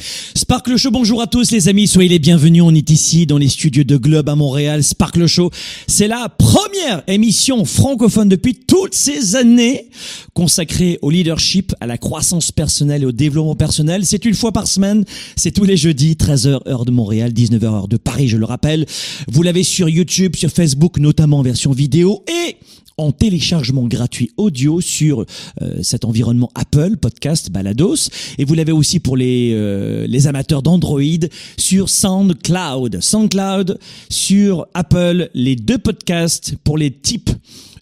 [0.00, 2.62] Sparkle Show, bonjour à tous les amis, soyez les bienvenus.
[2.62, 4.84] On est ici dans les studios de Globe à Montréal.
[4.84, 5.50] Sparkle Show,
[5.86, 9.88] c'est la première émission francophone depuis toutes ces années
[10.34, 14.06] consacrée au leadership, à la croissance personnelle et au développement personnel.
[14.06, 15.04] C'est une fois par semaine,
[15.36, 18.86] c'est tous les jeudis, 13h heure de Montréal, 19h heure de Paris, je le rappelle.
[19.26, 22.56] Vous l'avez sur YouTube, sur Facebook, notamment en version vidéo et
[22.98, 25.24] en téléchargement gratuit audio sur
[25.62, 30.62] euh, cet environnement Apple podcast Balados et vous l'avez aussi pour les euh, les amateurs
[30.62, 31.00] d'Android
[31.56, 33.78] sur SoundCloud SoundCloud
[34.10, 37.30] sur Apple les deux podcasts pour les types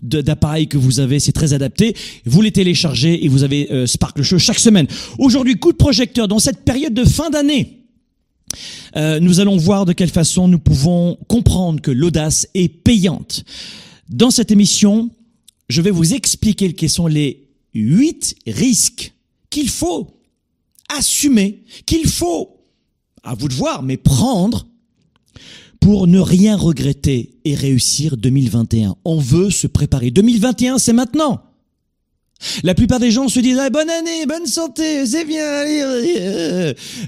[0.03, 1.97] d'appareils que vous avez, c'est très adapté.
[2.25, 4.87] Vous les téléchargez et vous avez euh, Sparkle Show chaque semaine.
[5.19, 7.87] Aujourd'hui, coup de projecteur dans cette période de fin d'année.
[8.97, 13.45] Euh, nous allons voir de quelle façon nous pouvons comprendre que l'audace est payante.
[14.09, 15.11] Dans cette émission,
[15.69, 19.13] je vais vous expliquer quels sont les huit risques
[19.51, 20.17] qu'il faut
[20.89, 22.57] assumer, qu'il faut,
[23.23, 24.67] à vous de voir, mais prendre
[25.81, 28.97] pour ne rien regretter et réussir 2021.
[29.05, 30.11] On veut se préparer.
[30.11, 31.43] 2021, c'est maintenant.
[32.63, 35.65] La plupart des gens se disent ah, bonne année, bonne santé, c'est bien.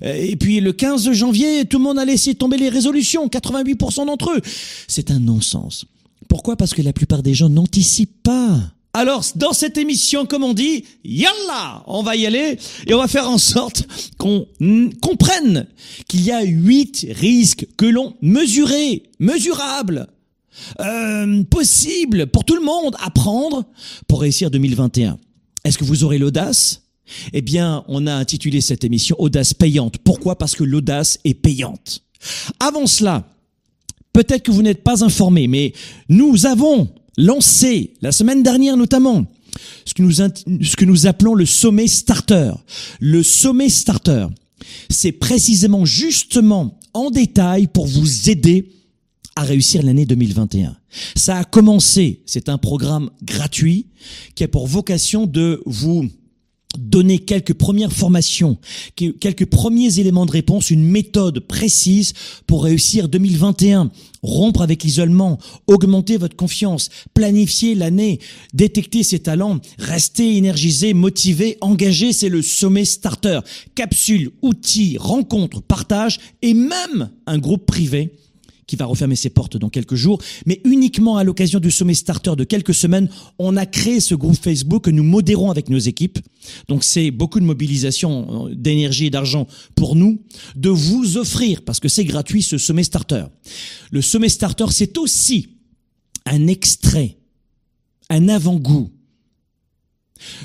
[0.03, 4.33] Et puis le 15 janvier, tout le monde a laissé tomber les résolutions, 88% d'entre
[4.33, 4.41] eux.
[4.87, 5.85] C'est un non-sens.
[6.29, 6.57] Pourquoi?
[6.57, 8.61] Parce que la plupart des gens n'anticipent pas.
[8.95, 13.07] Alors, dans cette émission, comme on dit, yallah, on va y aller et on va
[13.07, 13.87] faire en sorte
[14.19, 14.47] qu'on
[15.01, 15.67] comprenne
[16.09, 20.09] qu'il y a huit risques que l'on mesurait, mesurables,
[20.81, 23.65] euh, possibles pour tout le monde à prendre
[24.09, 25.19] pour réussir 2021.
[25.65, 26.83] Est-ce que vous aurez l'audace?
[27.33, 29.99] Eh bien, on a intitulé cette émission Audace payante.
[29.99, 30.37] Pourquoi?
[30.37, 32.03] Parce que l'audace est payante.
[32.61, 33.29] Avant cela,
[34.13, 35.73] peut-être que vous n'êtes pas informé, mais
[36.09, 39.27] nous avons lancé la semaine dernière notamment
[39.85, 42.53] ce que nous, appelons le sommet starter.
[43.01, 44.27] Le sommet starter,
[44.89, 48.71] c'est précisément justement en détail pour vous aider
[49.37, 50.77] à réussir l'année 2021.
[51.17, 53.87] Ça a commencé, c'est un programme gratuit
[54.35, 56.09] qui a pour vocation de vous
[56.77, 58.59] donner quelques premières formations,
[58.97, 62.13] quelques premiers éléments de réponse, une méthode précise
[62.47, 63.91] pour réussir 2021,
[64.23, 68.19] rompre avec l'isolement, augmenter votre confiance, planifier l'année,
[68.53, 73.41] détecter ses talents, rester énergisé, motivé, engagé, c'est le sommet starter.
[73.75, 78.13] Capsule, outils, rencontres, partage et même un groupe privé
[78.69, 82.37] qui va refermer ses portes dans quelques jours, mais uniquement à l'occasion du sommet starter
[82.37, 83.09] de quelques semaines,
[83.41, 86.21] on a créé ce groupe Facebook que nous modérons avec nos équipes.
[86.69, 90.23] Donc c'est beaucoup de mobilisation euh, d'énergie et d'argent pour nous
[90.55, 93.25] de vous offrir, parce que c'est gratuit, ce sommet starter.
[93.91, 95.49] Le sommet starter, c'est aussi
[96.27, 97.17] un extrait,
[98.11, 98.91] un avant-goût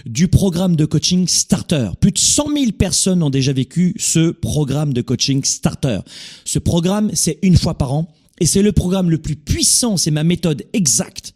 [0.06, 1.90] du programme de coaching Starter.
[2.00, 6.00] Plus de 100 000 personnes ont déjà vécu ce programme de coaching Starter.
[6.46, 10.12] Ce programme, c'est une fois par an et c'est le programme le plus puissant, c'est
[10.12, 11.34] ma méthode exacte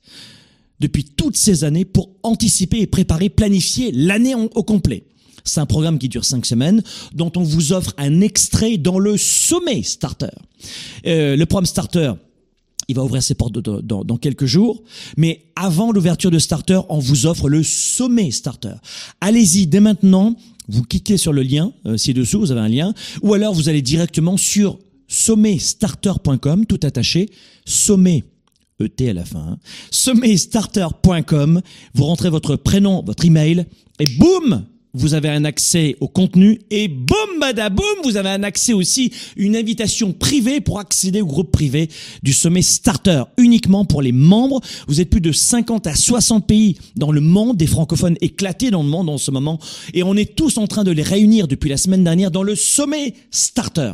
[0.79, 5.03] depuis toutes ces années pour anticiper et préparer, planifier l'année au complet.
[5.43, 6.83] C'est un programme qui dure cinq semaines,
[7.13, 10.27] dont on vous offre un extrait dans le sommet Starter.
[11.05, 12.13] Euh, le programme Starter,
[12.87, 14.81] il va ouvrir ses portes dans, quelques jours.
[15.17, 18.75] Mais avant l'ouverture de Starter, on vous offre le sommet Starter.
[19.21, 20.35] Allez-y dès maintenant.
[20.69, 23.81] Vous cliquez sur le lien euh, ci-dessous, vous avez un lien, ou alors vous allez
[23.81, 27.29] directement sur sommetstarter.com, tout attaché,
[27.63, 28.25] sommet
[28.81, 29.59] ET à la fin, hein,
[29.91, 31.61] sommetstarter.com,
[31.93, 33.65] vous rentrez votre prénom, votre email,
[33.99, 34.65] et boum,
[34.97, 39.55] vous avez un accès au contenu et boum badaboum, vous avez un accès aussi une
[39.55, 41.89] invitation privée pour accéder au groupe privé
[42.23, 44.59] du sommet Starter uniquement pour les membres.
[44.87, 48.83] Vous êtes plus de 50 à 60 pays dans le monde, des francophones éclatés dans
[48.83, 49.59] le monde en ce moment
[49.93, 52.55] et on est tous en train de les réunir depuis la semaine dernière dans le
[52.55, 53.93] sommet Starter.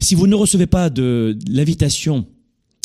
[0.00, 2.26] Si vous ne recevez pas de l'invitation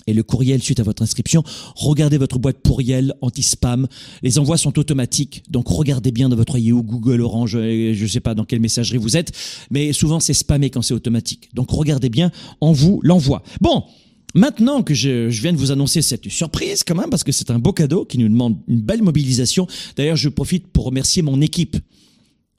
[0.07, 1.43] et le courriel suite à votre inscription.
[1.75, 3.87] Regardez votre boîte pourriel anti-spam.
[4.23, 8.07] Les envois sont automatiques, donc regardez bien dans votre Yahoo, Google, Orange, euh, je ne
[8.07, 9.31] sais pas dans quelle messagerie vous êtes,
[9.69, 11.49] mais souvent c'est spammé quand c'est automatique.
[11.53, 12.31] Donc regardez bien
[12.61, 13.43] en vous l'envoi.
[13.61, 13.83] Bon,
[14.35, 17.49] Maintenant que je, je, viens de vous annoncer cette surprise quand même, parce que c'est
[17.49, 19.67] un beau cadeau qui nous demande une belle mobilisation.
[19.95, 21.77] D'ailleurs, je profite pour remercier mon équipe.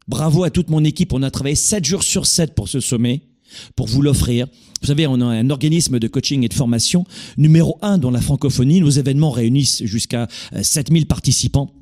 [0.09, 1.13] Bravo à toute mon équipe.
[1.13, 3.21] On a travaillé 7 jours sur 7 pour ce sommet
[3.77, 4.47] pour vous l'offrir.
[4.81, 7.05] Vous savez, on a un organisme de coaching et de formation
[7.37, 8.81] numéro un dans la francophonie.
[8.81, 10.29] Nos événements réunissent jusqu'à
[10.63, 11.73] 7000 euh, participants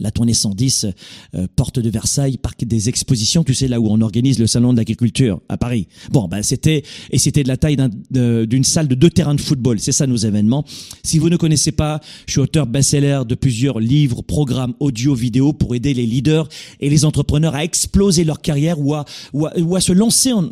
[0.00, 0.86] la tournée 110,
[1.34, 4.72] euh, porte de Versailles, parc des expositions, tu sais là où on organise le salon
[4.72, 5.88] de l'agriculture à Paris.
[6.10, 7.76] Bon, ben c'était et c'était de la taille
[8.10, 9.80] d'une salle de deux terrains de football.
[9.80, 10.64] C'est ça nos événements.
[11.02, 15.52] Si vous ne connaissez pas, je suis auteur best-seller de plusieurs livres, programmes audio, vidéo
[15.52, 16.48] pour aider les leaders
[16.80, 20.48] et les entrepreneurs à exploser leur carrière ou à ou à, se lancer en,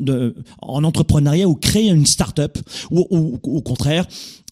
[0.62, 2.58] en entrepreneuriat ou créer une start-up
[2.90, 4.06] ou, ou au contraire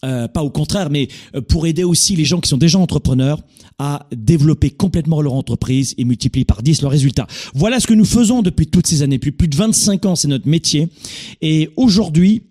[0.05, 3.41] euh, pas au contraire, mais euh, pour aider aussi les gens qui sont déjà entrepreneurs
[3.79, 7.27] à développer complètement leur entreprise et multiplier par 10 leurs résultats.
[7.55, 9.17] Voilà ce que nous faisons depuis toutes ces années.
[9.17, 10.89] Depuis plus de 25 ans, c'est notre métier.
[11.41, 12.43] Et aujourd'hui,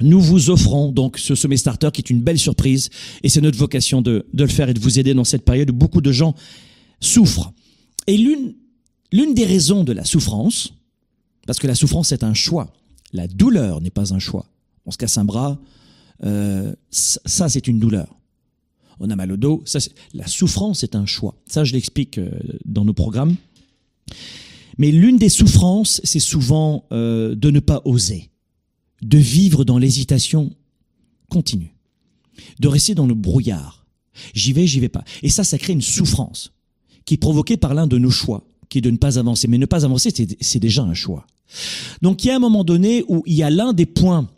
[0.00, 2.90] nous vous offrons donc ce sommet starter qui est une belle surprise
[3.22, 5.70] et c'est notre vocation de, de le faire et de vous aider dans cette période
[5.70, 6.34] où beaucoup de gens
[7.00, 7.52] souffrent.
[8.06, 8.54] Et l'une,
[9.12, 10.74] l'une des raisons de la souffrance,
[11.46, 12.72] parce que la souffrance est un choix,
[13.12, 14.46] la douleur n'est pas un choix.
[14.86, 15.58] On se casse un bras,
[16.22, 18.14] euh, ça, c'est une douleur.
[19.00, 19.62] On a mal au dos.
[19.66, 19.80] Ça,
[20.12, 21.34] la souffrance est un choix.
[21.46, 22.30] Ça, je l'explique euh,
[22.64, 23.34] dans nos programmes.
[24.78, 28.30] Mais l'une des souffrances, c'est souvent euh, de ne pas oser,
[29.02, 30.52] de vivre dans l'hésitation
[31.28, 31.74] continue,
[32.60, 33.86] de rester dans le brouillard.
[34.34, 35.04] J'y vais, j'y vais pas.
[35.22, 36.52] Et ça, ça crée une souffrance
[37.04, 39.48] qui est provoquée par l'un de nos choix, qui est de ne pas avancer.
[39.48, 40.10] Mais ne pas avancer,
[40.40, 41.26] c'est déjà un choix.
[42.02, 44.28] Donc il y a un moment donné où il y a l'un des points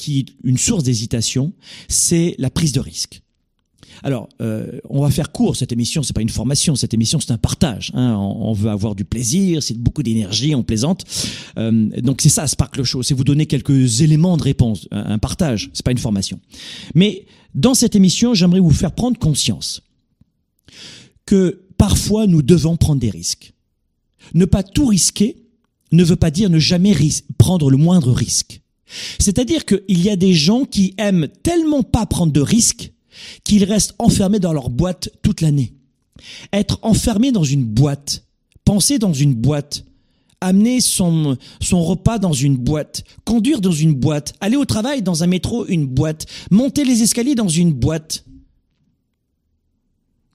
[0.00, 1.52] qui une source d'hésitation,
[1.88, 3.22] c'est la prise de risque.
[4.02, 6.02] Alors, euh, on va faire court cette émission.
[6.02, 6.74] C'est pas une formation.
[6.74, 7.90] Cette émission, c'est un partage.
[7.94, 8.16] Hein.
[8.16, 11.04] On, veut avoir du plaisir, c'est beaucoup d'énergie, on plaisante.
[11.58, 13.02] Euh, donc c'est ça, Sparkle Show.
[13.02, 15.70] C'est vous donner quelques éléments de réponse, un, un partage.
[15.74, 16.40] C'est pas une formation.
[16.94, 19.82] Mais dans cette émission, j'aimerais vous faire prendre conscience
[21.26, 23.52] que parfois nous devons prendre des risques.
[24.32, 25.36] Ne pas tout risquer
[25.92, 26.96] ne veut pas dire ne jamais
[27.38, 28.60] prendre le moindre risque.
[29.18, 32.92] C'est-à-dire qu'il y a des gens qui aiment tellement pas prendre de risques
[33.44, 35.74] qu'ils restent enfermés dans leur boîte toute l'année.
[36.52, 38.24] Être enfermé dans une boîte,
[38.64, 39.84] penser dans une boîte,
[40.40, 45.22] amener son, son repas dans une boîte, conduire dans une boîte, aller au travail dans
[45.22, 48.24] un métro, une boîte, monter les escaliers dans une boîte.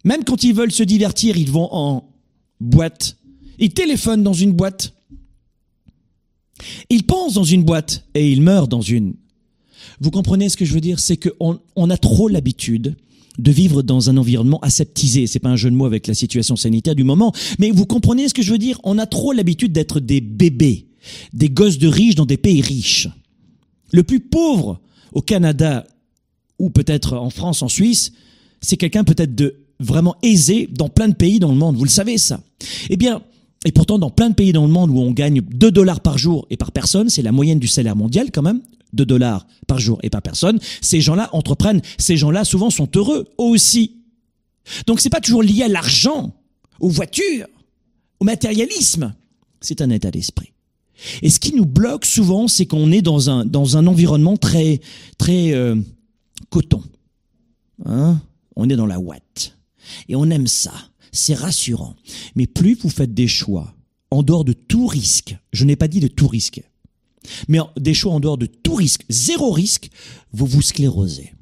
[0.03, 2.09] Même quand ils veulent se divertir, ils vont en
[2.59, 3.17] boîte.
[3.57, 4.94] Ils téléphonent dans une boîte.
[6.89, 9.15] Il pense dans une boîte et il meurt dans une.
[9.99, 10.99] Vous comprenez ce que je veux dire?
[10.99, 12.95] C'est qu'on on a trop l'habitude
[13.37, 15.27] de vivre dans un environnement aseptisé.
[15.27, 18.29] C'est pas un jeu de mots avec la situation sanitaire du moment, mais vous comprenez
[18.29, 18.79] ce que je veux dire?
[18.83, 20.87] On a trop l'habitude d'être des bébés,
[21.33, 23.09] des gosses de riches dans des pays riches.
[23.91, 24.79] Le plus pauvre
[25.13, 25.85] au Canada
[26.59, 28.13] ou peut-être en France, en Suisse,
[28.61, 31.75] c'est quelqu'un peut-être de vraiment aisé dans plein de pays dans le monde.
[31.75, 32.41] Vous le savez ça
[32.89, 33.21] Eh bien,
[33.65, 36.19] et pourtant, dans plein de pays dans le monde où on gagne 2 dollars par
[36.19, 38.61] jour et par personne, c'est la moyenne du salaire mondial quand même,
[38.93, 43.27] 2 dollars par jour et par personne, ces gens-là entreprennent, ces gens-là souvent sont heureux
[43.39, 43.97] aussi.
[44.85, 46.33] Donc c'est pas toujours lié à l'argent,
[46.79, 47.47] aux voitures,
[48.19, 49.15] au matérialisme,
[49.61, 50.53] c'est un état d'esprit.
[51.23, 54.79] Et ce qui nous bloque souvent, c'est qu'on est dans un, dans un environnement très,
[55.17, 55.75] très euh,
[56.49, 56.83] coton.
[57.85, 58.21] Hein?
[58.55, 59.57] On est dans la ouate.
[60.07, 60.73] Et on aime ça
[61.15, 61.95] c'est rassurant.
[62.35, 63.75] Mais plus vous faites des choix
[64.11, 66.61] en dehors de tout risque, je n'ai pas dit de tout risque,
[67.47, 69.89] mais des choix en dehors de tout risque, zéro risque,
[70.31, 71.33] vous vous sclérosez.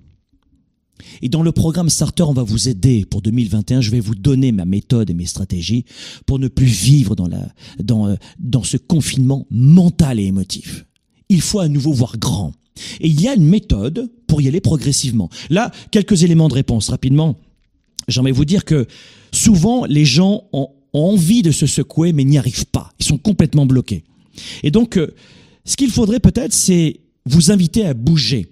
[1.22, 3.82] Et dans le programme Starter, on va vous aider pour 2021.
[3.82, 5.86] Je vais vous donner ma méthode et mes stratégies
[6.26, 10.86] pour ne plus vivre dans, la, dans, euh, dans ce confinement mental et émotif.
[11.30, 12.54] Il faut à nouveau voir grand.
[13.00, 15.30] Et il y a une méthode pour y aller progressivement.
[15.50, 17.38] Là, quelques éléments de réponse rapidement.
[18.08, 18.88] J'aimerais vous dire que
[19.32, 22.94] souvent les gens ont, envie de se secouer mais n'y arrivent pas.
[23.00, 24.04] Ils sont complètement bloqués.
[24.62, 25.16] Et donc, euh,
[25.66, 28.52] ce qu'il faudrait peut-être, c'est vous inviter à bouger,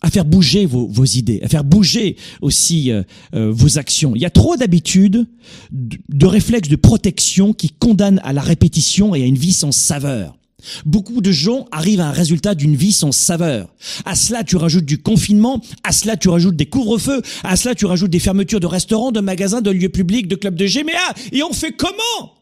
[0.00, 3.02] à faire bouger vos, idées, à faire bouger aussi euh,
[3.34, 4.14] euh, vos actions.
[4.14, 5.26] Il y a trop d'habitudes,
[5.70, 9.72] de, de réflexes de protection qui condamnent à la répétition et à une vie sans
[9.72, 10.37] saveur.
[10.84, 13.72] Beaucoup de gens arrivent à un résultat d'une vie sans saveur.
[14.04, 17.86] À cela, tu rajoutes du confinement, à cela, tu rajoutes des couvre-feux, à cela, tu
[17.86, 20.92] rajoutes des fermetures de restaurants, de magasins, de lieux publics, de clubs de GMA.
[21.32, 22.34] Et on fait comment?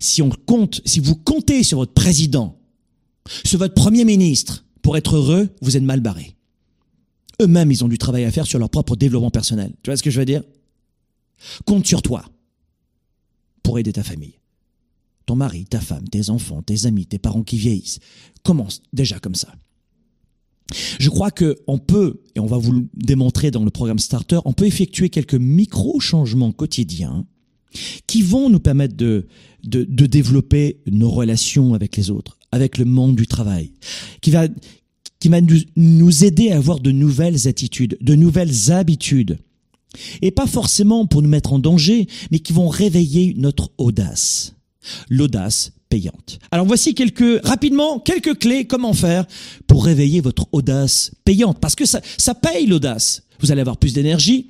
[0.00, 2.58] Si on compte, si vous comptez sur votre président,
[3.44, 6.36] sur votre premier ministre, pour être heureux, vous êtes mal barré.
[7.40, 9.72] eux-mêmes, ils ont du travail à faire sur leur propre développement personnel.
[9.82, 10.42] Tu vois ce que je veux dire?
[11.64, 12.24] Compte sur toi
[13.62, 14.34] pour aider ta famille.
[15.26, 17.98] Ton mari, ta femme, tes enfants, tes amis, tes parents qui vieillissent.
[18.42, 19.48] Commence déjà comme ça.
[20.98, 24.40] Je crois que on peut, et on va vous le démontrer dans le programme Starter,
[24.44, 27.26] on peut effectuer quelques micro-changements quotidiens
[28.06, 29.26] qui vont nous permettre de,
[29.64, 33.72] de, de, développer nos relations avec les autres, avec le monde du travail,
[34.20, 34.46] qui va,
[35.18, 39.38] qui va nous, nous aider à avoir de nouvelles attitudes, de nouvelles habitudes.
[40.22, 44.54] Et pas forcément pour nous mettre en danger, mais qui vont réveiller notre audace.
[45.08, 46.38] L'audace payante.
[46.50, 49.26] Alors voici quelques, rapidement, quelques clés, comment faire
[49.66, 51.58] pour réveiller votre audace payante.
[51.60, 53.22] Parce que ça, ça paye l'audace.
[53.40, 54.48] Vous allez avoir plus d'énergie,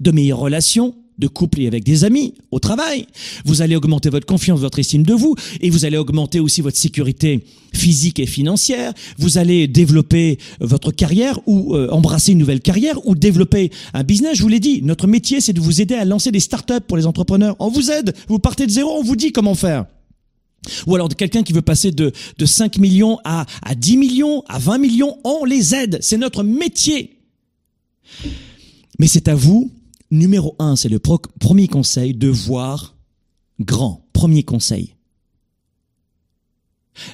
[0.00, 3.06] de meilleures relations, de couple et avec des amis, au travail.
[3.44, 6.76] Vous allez augmenter votre confiance, votre estime de vous, et vous allez augmenter aussi votre
[6.76, 8.92] sécurité physique et financière.
[9.18, 14.36] Vous allez développer votre carrière ou euh, embrasser une nouvelle carrière ou développer un business.
[14.36, 16.96] Je vous l'ai dit, notre métier, c'est de vous aider à lancer des startups pour
[16.96, 17.56] les entrepreneurs.
[17.58, 19.86] On vous aide, vous partez de zéro, on vous dit comment faire.
[20.86, 24.44] Ou alors de quelqu'un qui veut passer de, de 5 millions à, à 10 millions,
[24.48, 25.98] à 20 millions, on les aide.
[26.00, 27.18] C'est notre métier.
[28.98, 29.72] Mais c'est à vous
[30.12, 32.96] numéro un, c'est le premier conseil de voir
[33.58, 34.06] grand.
[34.12, 34.94] Premier conseil.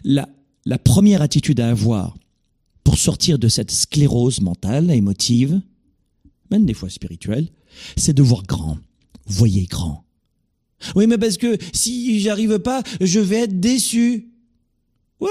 [0.05, 0.28] La,
[0.67, 2.17] la première attitude à avoir
[2.85, 5.61] pour sortir de cette sclérose mentale, émotive,
[6.50, 7.49] même des fois spirituelle,
[7.97, 8.78] c'est de voir grand.
[9.26, 10.05] Voyez grand.
[10.95, 14.31] Oui, mais parce que si j'arrive pas, je vais être déçu.
[15.21, 15.28] What?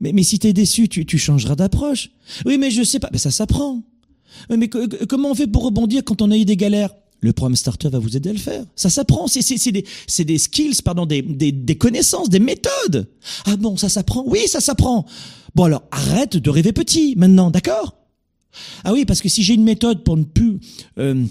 [0.00, 2.10] Mais, mais si t'es déçu, tu, tu changeras d'approche.
[2.46, 3.10] Oui, mais je sais pas.
[3.12, 3.82] Mais ça s'apprend.
[4.48, 6.94] Mais comment on fait pour rebondir quand on a eu des galères?
[7.22, 8.64] Le programme Starter va vous aider à le faire.
[8.76, 9.84] Ça s'apprend, c'est des,
[10.24, 13.08] des skills, pardon, des, des, des connaissances, des méthodes.
[13.44, 14.24] Ah bon, ça s'apprend?
[14.26, 15.04] Oui, ça s'apprend.
[15.54, 17.96] Bon alors, arrête de rêver petit maintenant, d'accord?
[18.84, 20.60] Ah oui, parce que si j'ai une méthode pour ne plus
[20.98, 21.24] euh,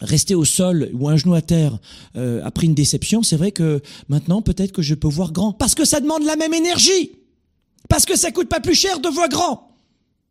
[0.00, 1.78] rester au sol ou un genou à terre
[2.16, 5.52] euh, après une déception, c'est vrai que maintenant peut-être que je peux voir grand.
[5.52, 7.12] Parce que ça demande la même énergie.
[7.88, 9.68] Parce que ça coûte pas plus cher de voir grand.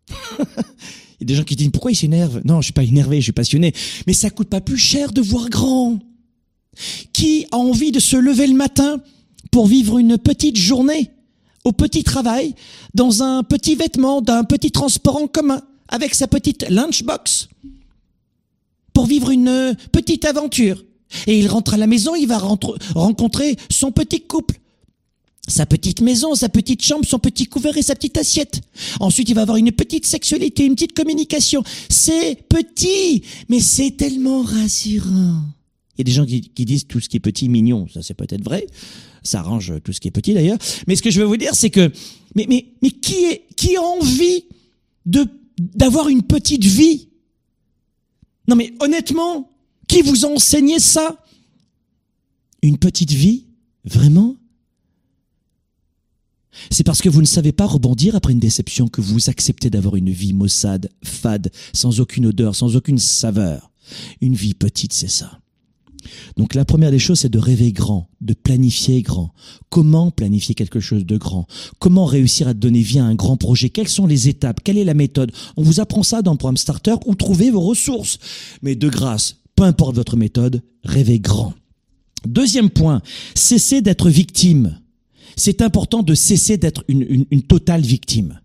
[1.19, 2.41] Il y a des gens qui disent pourquoi il s'énerve?
[2.45, 3.73] Non, je suis pas énervé, je suis passionné.
[4.05, 5.99] Mais ça coûte pas plus cher de voir grand.
[7.11, 9.01] Qui a envie de se lever le matin
[9.51, 11.09] pour vivre une petite journée
[11.63, 12.53] au petit travail
[12.93, 17.49] dans un petit vêtement d'un petit transport en commun avec sa petite lunchbox
[18.93, 20.83] pour vivre une petite aventure?
[21.25, 24.59] Et il rentre à la maison, il va rencontrer son petit couple
[25.47, 28.61] sa petite maison, sa petite chambre, son petit couvert et sa petite assiette.
[28.99, 31.63] Ensuite, il va avoir une petite sexualité, une petite communication.
[31.89, 35.41] C'est petit, mais c'est tellement rassurant.
[35.97, 37.87] Il y a des gens qui, disent tout ce qui est petit, mignon.
[37.91, 38.67] Ça, c'est peut-être vrai.
[39.23, 40.59] Ça arrange tout ce qui est petit, d'ailleurs.
[40.85, 41.91] Mais ce que je veux vous dire, c'est que,
[42.35, 44.45] mais, mais, mais qui est, qui a envie
[45.05, 45.25] de,
[45.57, 47.07] d'avoir une petite vie?
[48.47, 49.49] Non, mais honnêtement,
[49.87, 51.23] qui vous a enseigné ça?
[52.61, 53.45] Une petite vie?
[53.83, 54.35] Vraiment?
[56.69, 59.95] C'est parce que vous ne savez pas rebondir après une déception que vous acceptez d'avoir
[59.95, 63.71] une vie maussade, fade, sans aucune odeur, sans aucune saveur.
[64.21, 65.39] Une vie petite, c'est ça.
[66.37, 69.33] Donc la première des choses, c'est de rêver grand, de planifier grand.
[69.69, 71.47] Comment planifier quelque chose de grand?
[71.79, 73.69] Comment réussir à donner vie à un grand projet?
[73.69, 74.61] Quelles sont les étapes?
[74.63, 75.31] Quelle est la méthode?
[75.57, 78.19] On vous apprend ça dans le programme Starter où trouver vos ressources.
[78.61, 81.53] Mais de grâce, peu importe votre méthode, rêvez grand.
[82.25, 83.01] Deuxième point,
[83.35, 84.79] cessez d'être victime
[85.37, 88.41] c'est important de cesser d'être une, totale victime.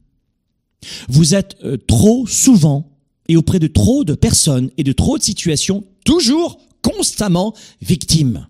[1.08, 2.92] Vous êtes euh, trop souvent
[3.28, 8.46] et auprès de trop de personnes et de trop de situations, toujours, constamment victime.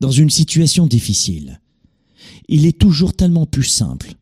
[0.00, 1.60] Dans une situation difficile,
[2.48, 4.14] il est toujours tellement plus simple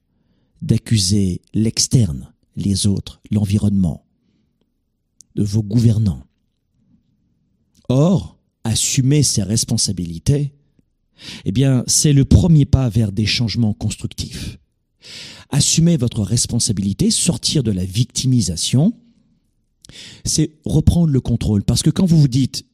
[0.62, 4.04] d'accuser l'externe, les autres, l'environnement,
[5.34, 6.22] de vos gouvernants.
[7.88, 10.55] Or, assumer ses responsabilités,
[11.44, 14.58] eh bien, c'est le premier pas vers des changements constructifs.
[15.50, 18.94] Assumez votre responsabilité, sortir de la victimisation,
[20.24, 21.62] c'est reprendre le contrôle.
[21.62, 22.64] Parce que quand vous vous dites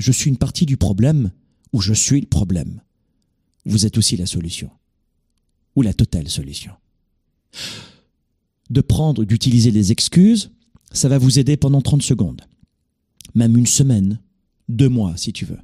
[0.00, 1.30] je suis une partie du problème
[1.72, 2.80] ou je suis le problème,
[3.66, 4.70] vous êtes aussi la solution
[5.76, 6.72] ou la totale solution.
[8.70, 10.50] De prendre, d'utiliser des excuses,
[10.90, 12.42] ça va vous aider pendant 30 secondes,
[13.34, 14.20] même une semaine,
[14.68, 15.58] deux mois si tu veux.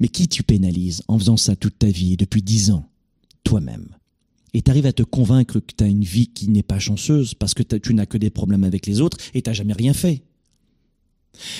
[0.00, 2.88] Mais qui tu pénalises en faisant ça toute ta vie, depuis dix ans?
[3.44, 3.88] Toi-même.
[4.52, 7.34] Et tu arrives à te convaincre que tu as une vie qui n'est pas chanceuse
[7.34, 10.24] parce que tu n'as que des problèmes avec les autres et tu jamais rien fait.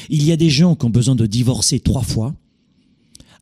[0.08, 2.34] Il y a des gens qui ont besoin de divorcer trois fois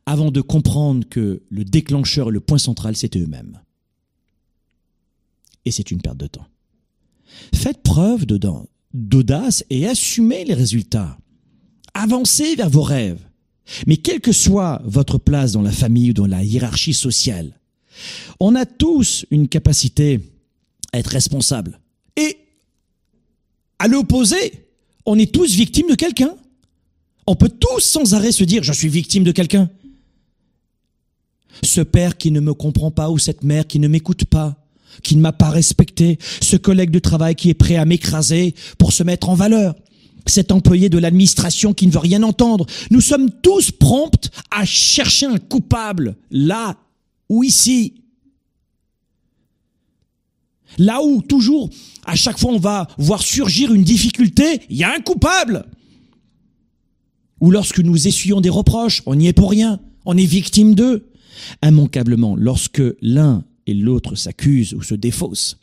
[0.05, 3.59] avant de comprendre que le déclencheur et le point central, c'était eux-mêmes.
[5.65, 6.47] Et c'est une perte de temps.
[7.53, 8.25] Faites preuve
[8.93, 11.17] d'audace et assumez les résultats.
[11.93, 13.23] Avancez vers vos rêves.
[13.87, 17.53] Mais quelle que soit votre place dans la famille ou dans la hiérarchie sociale,
[18.39, 20.19] on a tous une capacité
[20.91, 21.79] à être responsable.
[22.15, 22.37] Et
[23.77, 24.65] à l'opposé,
[25.05, 26.35] on est tous victimes de quelqu'un.
[27.27, 29.69] On peut tous sans arrêt se dire je suis victime de quelqu'un.
[31.63, 34.55] Ce père qui ne me comprend pas ou cette mère qui ne m'écoute pas,
[35.03, 38.93] qui ne m'a pas respecté, ce collègue de travail qui est prêt à m'écraser pour
[38.93, 39.75] se mettre en valeur,
[40.29, 42.65] cet employé de l'administration qui ne veut rien entendre.
[42.91, 46.77] Nous sommes tous prompts à chercher un coupable, là
[47.29, 47.93] ou ici.
[50.77, 51.69] Là où, toujours,
[52.05, 55.65] à chaque fois on va voir surgir une difficulté, il y a un coupable.
[57.41, 61.09] Ou lorsque nous essuyons des reproches, on n'y est pour rien, on est victime d'eux.
[61.63, 65.57] Immanquablement, lorsque l'un et l'autre s'accusent ou se défaussent,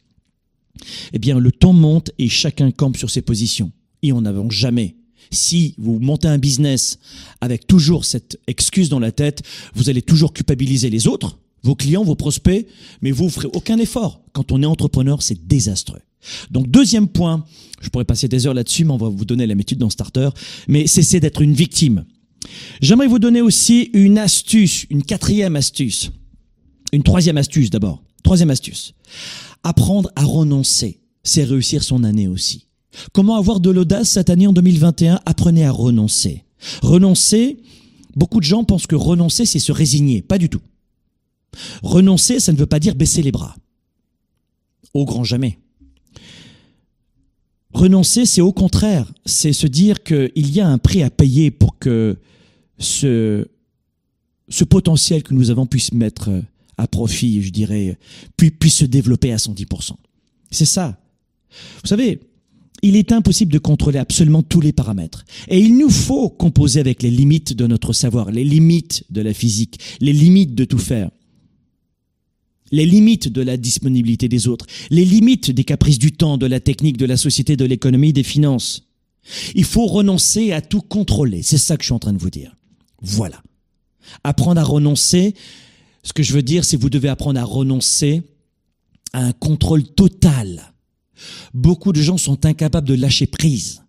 [1.13, 3.73] eh bien le temps monte et chacun campe sur ses positions.
[4.09, 4.97] Et on n'avance jamais.
[5.31, 6.99] Si vous montez un business
[7.41, 9.43] avec toujours cette excuse dans la tête,
[9.75, 12.67] vous allez toujours culpabiliser les autres, vos clients, vos prospects,
[13.03, 14.23] mais vous ne ferez aucun effort.
[14.33, 16.01] Quand on est entrepreneur, c'est désastreux.
[16.51, 17.45] Donc deuxième point,
[17.81, 20.29] je pourrais passer des heures là-dessus, mais on va vous donner la méthode dans Starter,
[20.69, 22.05] mais cessez d'être une victime.
[22.81, 26.11] J'aimerais vous donner aussi une astuce, une quatrième astuce,
[26.93, 28.03] une troisième astuce d'abord.
[28.23, 28.93] Troisième astuce.
[29.63, 32.67] Apprendre à renoncer, c'est réussir son année aussi.
[33.13, 36.45] Comment avoir de l'audace cette année en 2021 Apprenez à renoncer.
[36.83, 37.59] Renoncer,
[38.15, 40.23] beaucoup de gens pensent que renoncer, c'est se résigner.
[40.23, 40.63] Pas du tout.
[41.83, 43.57] Renoncer, ça ne veut pas dire baisser les bras.
[44.95, 45.59] Au grand jamais.
[47.73, 51.79] Renoncer, c'est au contraire, c'est se dire qu'il y a un prix à payer pour
[51.79, 52.17] que
[52.79, 53.47] ce,
[54.49, 56.31] ce potentiel que nous avons puisse mettre
[56.79, 57.99] à profit, je dirais,
[58.37, 59.93] puis puisse se développer à 110%.
[60.51, 60.99] C'est ça.
[61.83, 62.21] Vous savez,
[62.83, 65.25] il est impossible de contrôler absolument tous les paramètres.
[65.49, 69.33] Et il nous faut composer avec les limites de notre savoir, les limites de la
[69.33, 71.11] physique, les limites de tout faire
[72.73, 76.61] les limites de la disponibilité des autres, les limites des caprices du temps, de la
[76.61, 78.89] technique, de la société, de l'économie, des finances.
[79.55, 81.43] Il faut renoncer à tout contrôler.
[81.43, 82.57] C'est ça que je suis en train de vous dire.
[83.03, 83.43] Voilà.
[84.25, 85.35] Apprendre à renoncer,
[86.03, 88.23] ce que je veux dire, c'est que vous devez apprendre à renoncer
[89.13, 90.73] à un contrôle total.
[91.55, 93.83] Beaucoup de gens sont incapables de lâcher prise.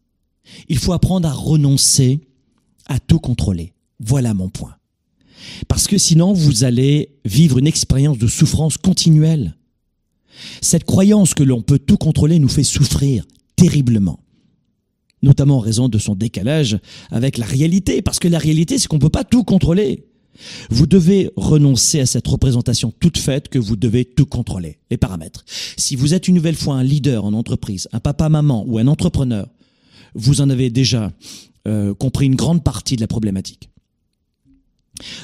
[0.69, 2.21] Il faut apprendre à renoncer
[2.87, 3.73] à tout contrôler.
[3.99, 4.75] Voilà mon point.
[5.67, 9.55] Parce que sinon, vous allez vivre une expérience de souffrance continuelle.
[10.61, 14.19] Cette croyance que l'on peut tout contrôler nous fait souffrir terriblement.
[15.23, 16.77] Notamment en raison de son décalage
[17.09, 18.01] avec la réalité.
[18.01, 20.05] Parce que la réalité, c'est qu'on ne peut pas tout contrôler.
[20.69, 25.45] Vous devez renoncer à cette représentation toute faite que vous devez tout contrôler, les paramètres.
[25.77, 29.47] Si vous êtes une nouvelle fois un leader en entreprise, un papa-maman ou un entrepreneur,
[30.13, 31.11] vous en avez déjà
[31.67, 33.69] euh, compris une grande partie de la problématique.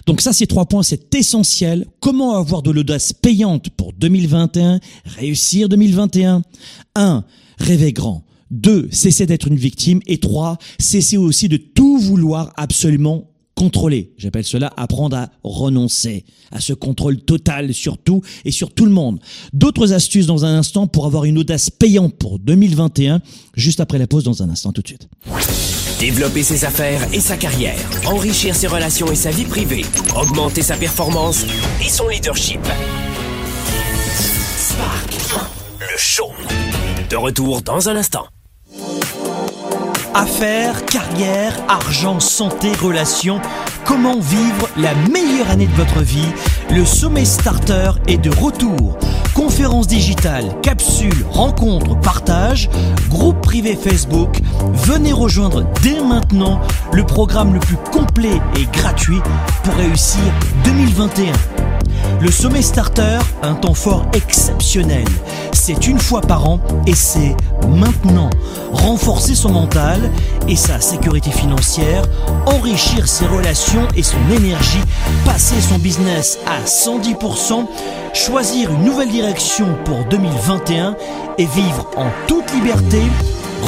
[0.06, 1.88] Donc ça, ces trois points, c'est essentiel.
[2.00, 6.44] Comment avoir de l'audace payante pour 2021, réussir 2021
[6.96, 7.24] Un,
[7.58, 8.24] Rêver grand.
[8.52, 10.00] Deux, Cesser d'être une victime.
[10.06, 14.14] Et trois, Cesser aussi de tout vouloir absolument contrôler.
[14.18, 18.92] J'appelle cela apprendre à renoncer à ce contrôle total sur tout et sur tout le
[18.92, 19.20] monde.
[19.54, 23.22] D'autres astuces dans un instant pour avoir une audace payante pour 2021,
[23.56, 25.08] juste après la pause dans un instant tout de suite.
[26.00, 29.86] Développer ses affaires et sa carrière, enrichir ses relations et sa vie privée,
[30.16, 31.46] augmenter sa performance
[31.82, 32.60] et son leadership.
[34.58, 35.14] Spark,
[35.80, 36.32] le show.
[37.10, 38.33] De retour dans un instant.
[40.16, 43.42] Affaires, carrière, argent, santé, relations.
[43.84, 46.28] Comment vivre la meilleure année de votre vie?
[46.70, 49.00] Le sommet starter est de retour.
[49.34, 52.70] Conférences digitales, capsules, rencontres, partages,
[53.10, 54.38] groupe privé Facebook.
[54.74, 59.22] Venez rejoindre dès maintenant le programme le plus complet et gratuit
[59.64, 60.22] pour réussir
[60.64, 61.53] 2021.
[62.24, 65.04] Le sommet starter, un temps fort exceptionnel.
[65.52, 67.36] C'est une fois par an et c'est
[67.68, 68.30] maintenant.
[68.72, 70.00] Renforcer son mental
[70.48, 72.04] et sa sécurité financière,
[72.46, 74.80] enrichir ses relations et son énergie,
[75.26, 77.66] passer son business à 110%,
[78.14, 80.96] choisir une nouvelle direction pour 2021
[81.38, 83.02] et vivre en toute liberté.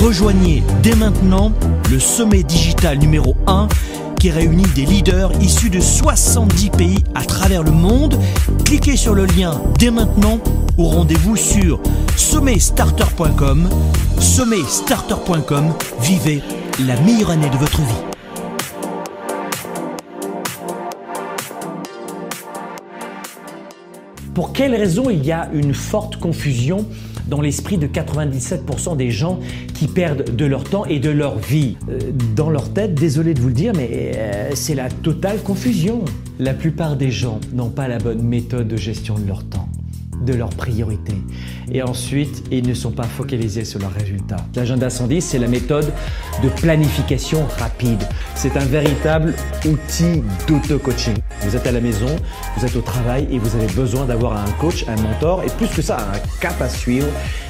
[0.01, 1.51] Rejoignez dès maintenant
[1.91, 3.67] le sommet digital numéro 1
[4.31, 8.19] réunit des leaders issus de 70 pays à travers le monde.
[8.63, 10.39] Cliquez sur le lien dès maintenant
[10.77, 11.79] ou rendez-vous sur
[12.15, 13.69] sommetstarter.com.
[14.19, 16.41] Sommetstarter.com, vivez
[16.85, 18.15] la meilleure année de votre vie.
[24.33, 26.85] Pour quelle raison il y a une forte confusion
[27.27, 29.39] dans l'esprit de 97% des gens
[29.73, 31.77] qui perdent de leur temps et de leur vie.
[31.89, 31.99] Euh,
[32.35, 36.03] dans leur tête, désolé de vous le dire, mais euh, c'est la totale confusion.
[36.39, 39.69] La plupart des gens n'ont pas la bonne méthode de gestion de leur temps
[40.21, 41.21] de leurs priorités.
[41.71, 44.37] Et ensuite, ils ne sont pas focalisés sur leurs résultats.
[44.55, 45.91] L'agenda 110, c'est la méthode
[46.43, 48.01] de planification rapide.
[48.33, 49.33] C'est un véritable
[49.65, 51.15] outil d'auto-coaching.
[51.45, 52.07] Vous êtes à la maison,
[52.57, 55.67] vous êtes au travail et vous avez besoin d'avoir un coach, un mentor et plus
[55.67, 57.07] que ça, un cap à suivre.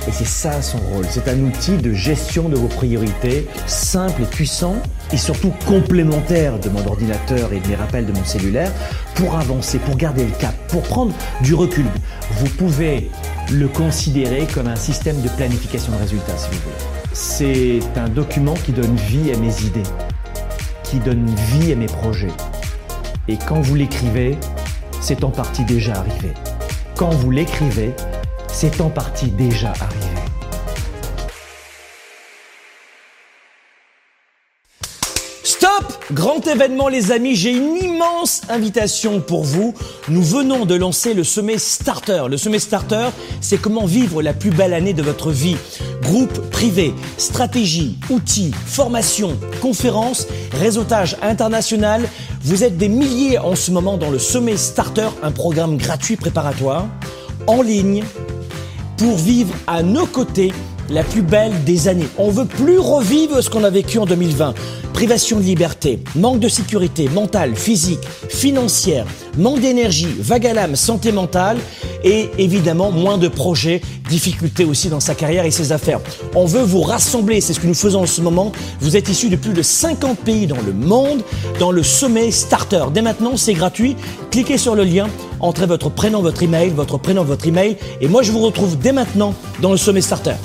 [0.07, 1.05] Et c'est ça son rôle.
[1.09, 4.75] C'est un outil de gestion de vos priorités, simple et puissant
[5.13, 8.71] et surtout complémentaire de mon ordinateur et de mes rappels de mon cellulaire
[9.15, 11.85] pour avancer, pour garder le cap, pour prendre du recul.
[12.39, 13.09] Vous pouvez
[13.51, 16.75] le considérer comme un système de planification de résultats, si vous voulez.
[17.13, 19.83] C'est un document qui donne vie à mes idées,
[20.83, 22.33] qui donne vie à mes projets.
[23.27, 24.37] Et quand vous l'écrivez,
[25.01, 26.33] c'est en partie déjà arrivé.
[26.95, 27.93] Quand vous l'écrivez,
[28.47, 30.24] c'est en partie déjà arrivé.
[36.11, 39.73] Grand événement les amis, j'ai une immense invitation pour vous.
[40.07, 42.25] Nous venons de lancer le sommet Starter.
[42.29, 43.07] Le sommet Starter,
[43.41, 45.57] c'est comment vivre la plus belle année de votre vie.
[46.03, 52.07] Groupe privé, stratégie, outils, formation, conférences, réseautage international.
[52.43, 56.85] Vous êtes des milliers en ce moment dans le sommet Starter, un programme gratuit préparatoire,
[57.47, 58.03] en ligne,
[58.97, 60.53] pour vivre à nos côtés
[60.91, 62.07] la plus belle des années.
[62.19, 64.53] On veut plus revivre ce qu'on a vécu en 2020
[64.95, 69.05] privation de liberté, manque de sécurité mentale, physique, financière,
[69.37, 71.57] manque d'énergie, vague à l'âme, santé mentale
[72.05, 75.99] et évidemment moins de projets, difficultés aussi dans sa carrière et ses affaires.
[76.33, 78.53] On veut vous rassembler, c'est ce que nous faisons en ce moment.
[78.79, 81.23] Vous êtes issus de plus de 50 pays dans le monde
[81.59, 82.85] dans le sommet Starter.
[82.93, 83.97] Dès maintenant, c'est gratuit.
[84.31, 85.09] Cliquez sur le lien,
[85.41, 88.93] entrez votre prénom, votre email, votre prénom, votre email et moi je vous retrouve dès
[88.93, 90.35] maintenant dans le sommet Starter.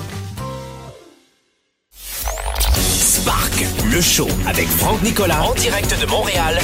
[3.91, 6.57] Le show avec Franck Nicolas en direct de Montréal,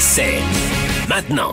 [0.00, 0.40] c'est
[1.08, 1.52] maintenant.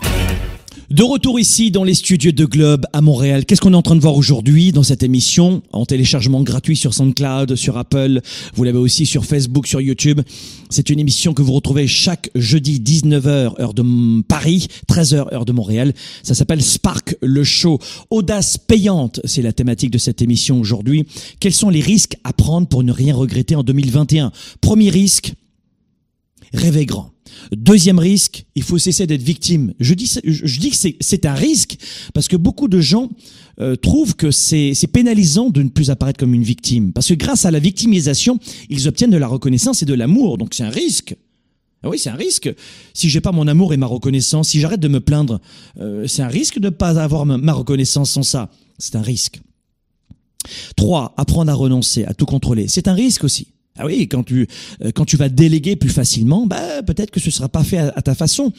[0.92, 3.46] De retour ici dans les studios de Globe à Montréal.
[3.46, 6.94] Qu'est-ce qu'on est en train de voir aujourd'hui dans cette émission en téléchargement gratuit sur
[6.94, 8.22] SoundCloud, sur Apple?
[8.54, 10.22] Vous l'avez aussi sur Facebook, sur YouTube.
[10.70, 15.54] C'est une émission que vous retrouvez chaque jeudi 19h heure de Paris, 13h heure de
[15.54, 15.92] Montréal.
[16.22, 17.80] Ça s'appelle Spark le show.
[18.12, 21.08] Audace payante, c'est la thématique de cette émission aujourd'hui.
[21.40, 25.34] Quels sont les risques à prendre pour ne rien regretter en 2021 Premier risque,
[26.56, 27.12] rêver grand.
[27.52, 29.74] Deuxième risque, il faut cesser d'être victime.
[29.80, 31.78] Je dis, je dis que c'est un risque
[32.14, 33.10] parce que beaucoup de gens
[33.60, 36.94] euh, trouvent que c'est pénalisant de ne plus apparaître comme une victime.
[36.94, 38.40] Parce que grâce à la victimisation,
[38.70, 40.38] ils obtiennent de la reconnaissance et de l'amour.
[40.38, 41.16] Donc c'est un risque.
[41.84, 42.52] Ah oui, c'est un risque.
[42.94, 45.40] Si j'ai pas mon amour et ma reconnaissance, si j'arrête de me plaindre,
[45.80, 48.50] euh, c'est un risque de ne pas avoir ma reconnaissance sans ça.
[48.80, 49.40] C'est un risque.
[50.76, 52.68] Trois, apprendre à renoncer, à tout contrôler.
[52.68, 53.50] C'est un risque aussi.
[53.78, 54.48] Ah oui, quand tu
[54.84, 58.02] euh, quand tu vas déléguer plus facilement, bah peut-être que ce sera pas fait à,
[58.02, 58.54] ta façon.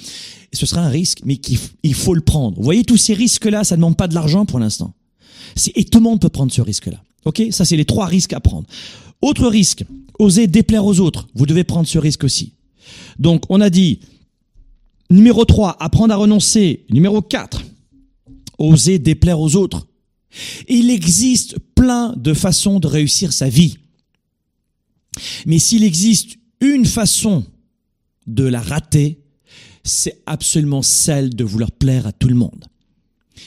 [0.53, 2.57] Ce sera un risque, mais qu'il il faut le prendre.
[2.57, 4.95] Vous voyez tous ces risques-là, ça ne demande pas de l'argent pour l'instant.
[5.75, 7.03] Et tout le monde peut prendre ce risque-là.
[7.25, 8.67] Ok, ça c'est les trois risques à prendre.
[9.23, 9.85] Autre risque,
[10.19, 11.29] oser déplaire aux autres.
[11.35, 12.53] Vous devez prendre ce risque aussi.
[13.19, 14.01] Donc on a dit
[15.11, 16.85] numéro 3, apprendre à renoncer.
[16.91, 17.63] Numéro 4,
[18.59, 19.87] oser déplaire aux autres.
[20.69, 23.79] Il existe plein de façons de réussir sa vie.
[25.47, 27.45] Mais s'il existe une façon
[28.27, 29.19] de la rater,
[29.85, 32.65] c'est absolument celle de vouloir plaire à tout le monde.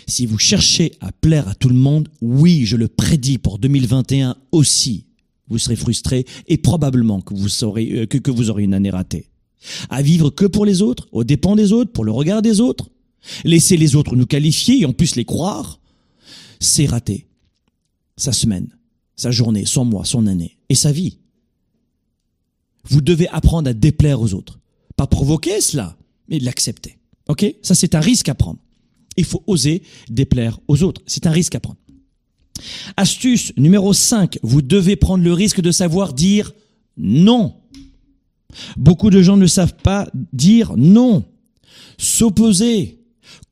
[0.07, 4.35] Si vous cherchez à plaire à tout le monde, oui, je le prédis pour 2021
[4.51, 5.05] aussi,
[5.49, 9.29] vous serez frustré et probablement que vous, saurez, euh, vous aurez une année ratée.
[9.89, 12.89] À vivre que pour les autres, aux dépens des autres, pour le regard des autres,
[13.43, 15.79] laisser les autres nous qualifier et en plus les croire,
[16.59, 17.27] c'est raté.
[18.15, 18.67] Sa semaine,
[19.15, 21.17] sa journée, son mois, son année et sa vie.
[22.85, 24.59] Vous devez apprendre à déplaire aux autres.
[24.95, 26.97] Pas provoquer cela, mais l'accepter.
[27.27, 27.45] Ok?
[27.61, 28.59] Ça, c'est un risque à prendre.
[29.17, 31.01] Il faut oser déplaire aux autres.
[31.05, 31.79] C'est un risque à prendre.
[32.97, 34.39] Astuce numéro 5.
[34.43, 36.53] Vous devez prendre le risque de savoir dire
[36.97, 37.55] non.
[38.77, 41.23] Beaucoup de gens ne savent pas dire non.
[41.97, 42.99] S'opposer,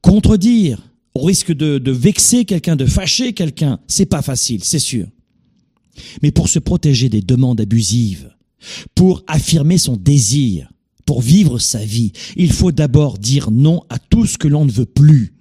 [0.02, 0.82] contredire,
[1.14, 5.08] au risque de, de vexer quelqu'un, de fâcher quelqu'un, c'est pas facile, c'est sûr.
[6.22, 8.34] Mais pour se protéger des demandes abusives,
[8.96, 10.72] pour affirmer son désir,
[11.06, 14.72] pour vivre sa vie, il faut d'abord dire non à tout ce que l'on ne
[14.72, 15.34] veut plus.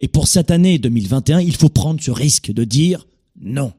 [0.00, 3.06] Et pour cette année 2021, il faut prendre ce risque de dire
[3.40, 3.72] non.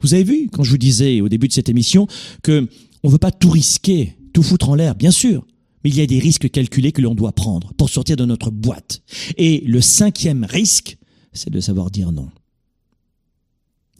[0.00, 2.06] Vous avez vu, quand je vous disais au début de cette émission,
[2.42, 2.68] que
[3.02, 5.46] on veut pas tout risquer, tout foutre en l'air, bien sûr.
[5.82, 8.50] mais il y a des risques calculés que l'on doit prendre pour sortir de notre
[8.50, 9.02] boîte.
[9.36, 10.98] Et le cinquième risque,
[11.32, 12.28] c'est de savoir dire non.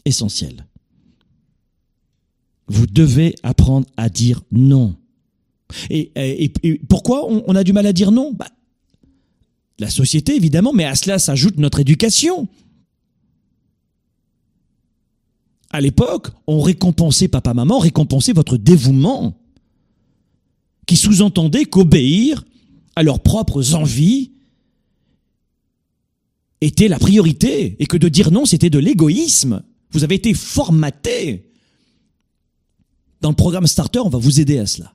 [0.05, 0.65] Essentiel.
[2.71, 4.95] Vous devez apprendre à dire non.
[5.89, 6.53] Et,
[6.87, 8.31] pourquoi on, a du mal à dire non?
[8.31, 8.47] Bah,
[9.77, 12.47] La société, évidemment, mais à cela s'ajoute notre éducation.
[15.69, 19.37] À l'époque, on récompensait papa-maman, récompensait votre dévouement,
[20.85, 22.45] qui sous-entendait qu'obéir
[22.95, 24.31] à leurs propres envies
[26.61, 29.61] était la priorité, et que de dire non, c'était de l'égoïsme.
[29.91, 31.50] Vous avez été formaté.
[33.21, 34.93] Dans le programme Starter, on va vous aider à cela,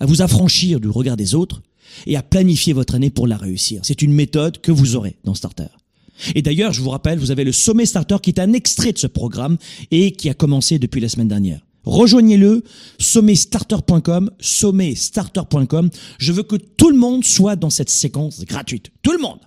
[0.00, 1.62] à vous affranchir du regard des autres
[2.06, 3.80] et à planifier votre année pour la réussir.
[3.84, 5.68] C'est une méthode que vous aurez dans Starter.
[6.34, 8.98] Et d'ailleurs, je vous rappelle, vous avez le sommet starter qui est un extrait de
[8.98, 9.58] ce programme
[9.90, 11.60] et qui a commencé depuis la semaine dernière.
[11.84, 12.64] Rejoignez-le,
[12.98, 15.90] sommetstarter.com, sommetstarter.com.
[16.18, 18.90] Je veux que tout le monde soit dans cette séquence gratuite.
[19.02, 19.38] Tout le monde.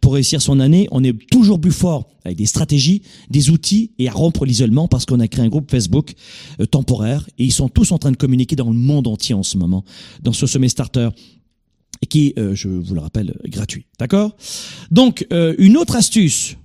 [0.00, 4.08] Pour réussir son année, on est toujours plus fort avec des stratégies, des outils et
[4.08, 6.12] à rompre l'isolement parce qu'on a créé un groupe Facebook
[6.60, 9.42] euh, temporaire et ils sont tous en train de communiquer dans le monde entier en
[9.42, 9.84] ce moment
[10.22, 11.08] dans ce sommet starter
[12.08, 13.86] qui, euh, je vous le rappelle, est gratuit.
[13.98, 14.36] D'accord?
[14.90, 16.56] Donc, euh, une autre astuce,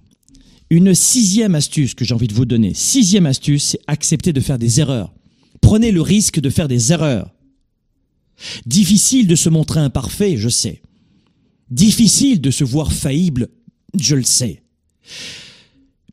[0.69, 2.73] une sixième astuce que j'ai envie de vous donner.
[2.73, 5.13] Sixième astuce, c'est accepter de faire des erreurs.
[5.61, 7.31] Prenez le risque de faire des erreurs.
[8.65, 10.81] Difficile de se montrer imparfait, je sais.
[11.73, 13.49] Difficile de se voir faillible,
[13.97, 14.61] je le sais.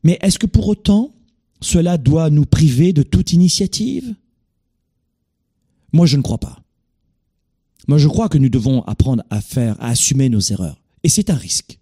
[0.01, 1.13] Mais est-ce que pour autant,
[1.61, 4.15] cela doit nous priver de toute initiative?
[5.93, 6.63] Moi, je ne crois pas.
[7.87, 10.81] Moi, je crois que nous devons apprendre à faire, à assumer nos erreurs.
[11.03, 11.77] Et c'est un risque.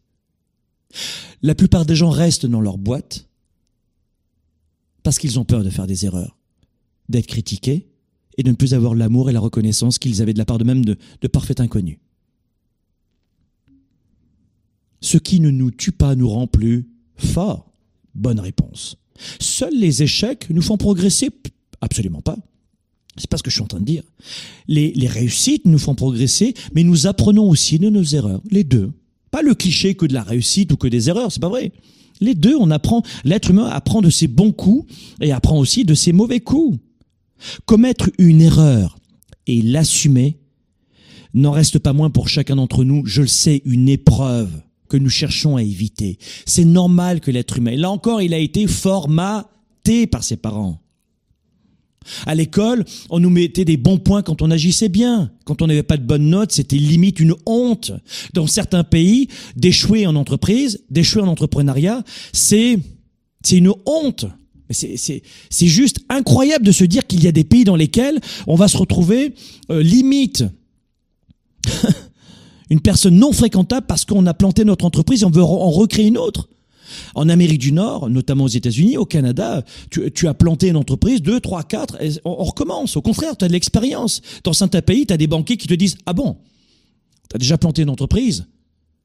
[1.42, 3.30] La plupart des gens restent dans leur boîte
[5.04, 6.36] parce qu'ils ont peur de faire des erreurs,
[7.08, 7.88] d'être critiqués
[8.38, 10.66] et de ne plus avoir l'amour et la reconnaissance qu'ils avaient de la part de
[10.66, 12.00] même de, de parfaits inconnus.
[15.02, 17.72] Ce qui ne nous tue pas nous rend plus forts.
[18.16, 18.98] Bonne réponse.
[19.40, 21.30] Seuls les échecs nous font progresser
[21.82, 22.38] Absolument pas.
[23.18, 24.04] C'est pas ce que je suis en train de dire.
[24.68, 28.42] Les, les réussites nous font progresser, mais nous apprenons aussi de nos erreurs.
[28.50, 28.92] Les deux.
[29.32, 31.72] Pas le cliché que de la réussite ou que des erreurs, c'est pas vrai.
[32.22, 35.94] Les deux, on apprend, l'être humain apprend de ses bons coups et apprend aussi de
[35.94, 36.80] ses mauvais coups.
[37.66, 38.98] Commettre une erreur
[39.48, 40.38] et l'assumer
[41.34, 44.50] n'en reste pas moins pour chacun d'entre nous, je le sais, une épreuve
[44.90, 46.18] que nous cherchons à éviter.
[46.46, 50.82] C'est normal que l'être humain, là encore, il a été formaté par ses parents.
[52.26, 55.32] À l'école, on nous mettait des bons points quand on agissait bien.
[55.46, 57.92] Quand on n'avait pas de bonnes notes, c'était limite une honte.
[58.34, 62.80] Dans certains pays, d'échouer en entreprise, d'échouer en entrepreneuriat, c'est
[63.44, 64.26] c'est une honte.
[64.72, 68.68] C'est juste incroyable de se dire qu'il y a des pays dans lesquels on va
[68.68, 69.34] se retrouver
[69.72, 70.44] euh, limite
[72.70, 76.08] une personne non fréquentable parce qu'on a planté notre entreprise et on veut en recréer
[76.08, 76.48] une autre.
[77.16, 81.40] En Amérique du Nord, notamment aux États-Unis, au Canada, tu, as planté une entreprise, deux,
[81.40, 82.98] trois, quatre, on, recommence.
[82.98, 84.22] Au contraire, tu as de l'expérience.
[84.44, 86.38] Dans certains pays, tu as des banquiers qui te disent Ah bon,
[87.30, 88.48] tu as déjà planté une entreprise?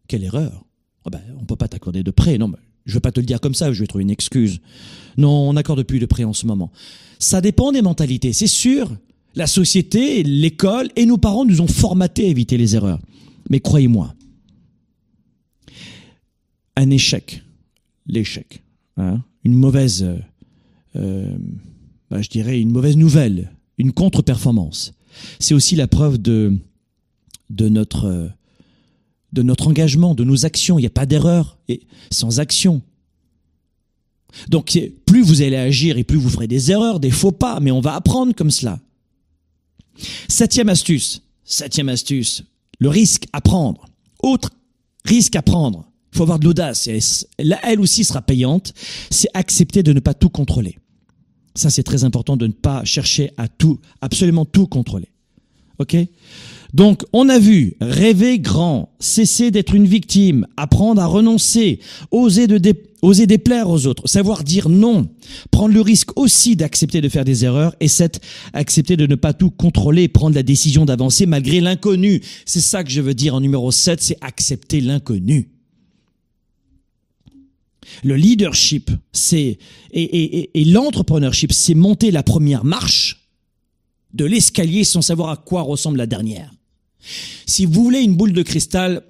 [0.08, 0.64] Quelle erreur
[1.04, 2.38] oh ben, On peut pas t'accorder de prêt.
[2.38, 4.60] Non, mais je vais pas te le dire comme ça, je vais trouver une excuse.
[5.16, 6.70] Non, on n'accorde plus de prêt en ce moment.
[7.18, 8.90] Ça dépend des mentalités, c'est sûr.
[9.34, 13.00] La société, l'école et nos parents nous ont formatés à éviter les erreurs.
[13.50, 14.14] Mais croyez-moi,
[16.76, 17.44] un échec
[18.06, 18.62] l'échec.
[18.96, 19.22] Hein.
[19.44, 20.18] une mauvaise, euh,
[20.96, 21.36] euh,
[22.10, 24.94] bah, je dirais, une mauvaise nouvelle, une contre-performance.
[25.40, 26.58] C'est aussi la preuve de,
[27.50, 28.30] notre,
[29.66, 30.78] engagement, de nos actions.
[30.78, 31.58] Il n'y a pas d'erreur
[32.10, 32.82] sans action.
[34.48, 37.70] Donc plus vous allez agir et plus vous ferez des erreurs, des faux pas, mais
[37.70, 38.80] on va apprendre comme cela.
[40.28, 42.42] Septième astuce, septième astuce,
[42.78, 43.86] le risque à prendre.
[44.22, 44.50] Autre
[45.04, 46.88] risque à prendre, il faut avoir de l'audace.
[47.38, 48.72] Elle aussi sera payante.
[49.10, 50.78] C'est accepter de ne pas tout contrôler.
[51.54, 55.08] Ça, c'est très important de ne pas chercher à tout, absolument tout contrôler.
[55.78, 55.96] OK?
[56.74, 61.78] Donc, on a vu rêver grand, cesser d'être une victime, apprendre à renoncer,
[62.10, 65.08] oser, déplaire aux autres, savoir dire non,
[65.52, 68.20] prendre le risque aussi d'accepter de faire des erreurs et c'est
[68.54, 72.20] accepter de ne pas tout contrôler, prendre la décision d'avancer malgré l'inconnu.
[72.44, 75.50] C'est ça que je veux dire en numéro 7, c'est accepter l'inconnu.
[78.02, 79.58] Le leadership, c'est
[79.92, 83.28] et, l'entrepreneurship, c'est monter la première marche
[84.12, 86.50] de l'escalier sans savoir à quoi ressemble la dernière.
[87.46, 89.02] Si vous voulez une boule de cristal,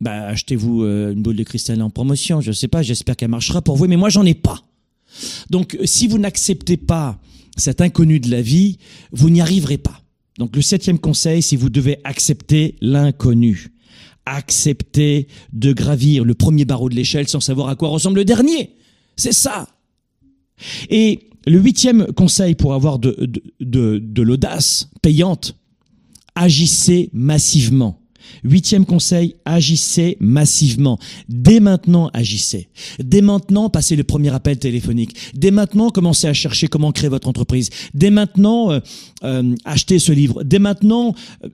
[0.00, 2.40] bah achetez-vous euh, une boule de cristal en promotion.
[2.40, 4.62] Je sais pas, j'espère qu'elle marchera pour vous, mais moi j'en ai pas.
[5.50, 7.20] Donc si vous n'acceptez pas
[7.56, 8.78] cet inconnu de la vie,
[9.10, 10.02] vous n'y arriverez pas.
[10.38, 13.72] Donc le septième conseil, c'est vous devez accepter l'inconnu.
[14.26, 18.74] Accepter de gravir le premier barreau de l'échelle sans savoir à quoi ressemble le dernier.
[19.16, 19.68] C'est ça.
[20.90, 25.56] Et le huitième conseil pour avoir de, de, de l'audace payante,
[26.38, 28.00] agissez massivement.
[28.44, 30.98] Huitième conseil, agissez massivement.
[31.28, 32.68] Dès maintenant, agissez.
[33.00, 35.16] Dès maintenant, passez le premier appel téléphonique.
[35.34, 37.70] Dès maintenant, commencez à chercher comment créer votre entreprise.
[37.94, 38.80] Dès maintenant, euh,
[39.24, 40.44] euh, achetez ce livre.
[40.44, 41.48] Dès maintenant, euh,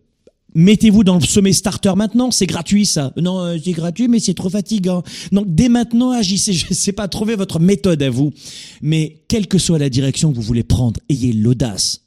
[0.56, 3.12] Mettez-vous dans le sommet starter maintenant, c'est gratuit ça.
[3.16, 5.02] Non, euh, c'est gratuit, mais c'est trop fatigant.
[5.32, 6.52] Donc dès maintenant, agissez.
[6.52, 8.32] Je ne sais pas trouver votre méthode à vous,
[8.80, 12.02] mais quelle que soit la direction que vous voulez prendre, ayez l'audace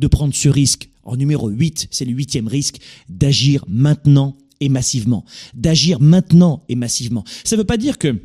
[0.00, 0.88] de prendre ce risque.
[1.04, 5.24] En numéro 8, c'est le huitième risque, d'agir maintenant et massivement.
[5.54, 7.24] D'agir maintenant et massivement.
[7.44, 8.16] Ça ne veut pas dire que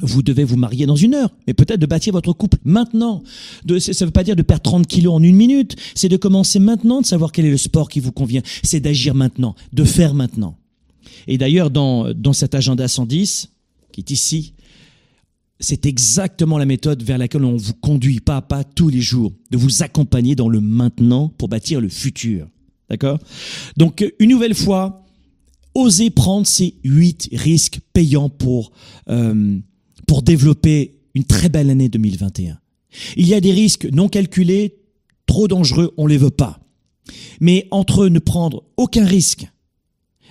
[0.00, 3.22] vous devez vous marier dans une heure, mais peut-être de bâtir votre couple maintenant.
[3.68, 6.58] Ça ne veut pas dire de perdre 30 kilos en une minute, c'est de commencer
[6.58, 8.42] maintenant, de savoir quel est le sport qui vous convient.
[8.62, 10.56] C'est d'agir maintenant, de faire maintenant.
[11.28, 13.50] Et d'ailleurs, dans, dans cet agenda 110,
[13.92, 14.53] qui est ici,
[15.60, 19.32] c'est exactement la méthode vers laquelle on vous conduit pas à pas tous les jours,
[19.50, 22.48] de vous accompagner dans le maintenant pour bâtir le futur.
[22.90, 23.18] D'accord?
[23.76, 25.04] Donc, une nouvelle fois,
[25.74, 28.72] osez prendre ces huit risques payants pour...
[29.08, 29.58] Euh,
[30.06, 32.58] pour développer une très belle année 2021.
[33.16, 34.76] Il y a des risques non calculés,
[35.26, 36.60] trop dangereux, on les veut pas.
[37.40, 39.46] Mais entre ne prendre aucun risque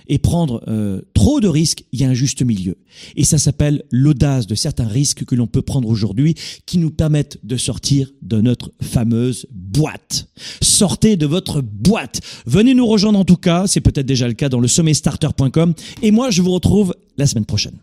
[0.08, 2.76] et prendre euh, trop de risques, il y a un juste milieu.
[3.16, 6.34] Et ça s'appelle l'audace de certains risques que l'on peut prendre aujourd'hui
[6.66, 10.28] qui nous permettent de sortir de notre fameuse boîte.
[10.62, 12.20] Sortez de votre boîte.
[12.46, 15.74] Venez nous rejoindre en tout cas, c'est peut-être déjà le cas dans le sommetstarter.com.
[16.02, 17.78] Et moi, je vous retrouve la semaine prochaine.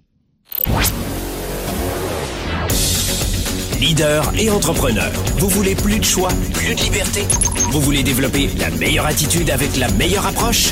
[3.80, 5.12] Leader et entrepreneur.
[5.40, 7.22] Vous voulez plus de choix, plus de liberté?
[7.72, 10.72] Vous voulez développer la meilleure attitude avec la meilleure approche?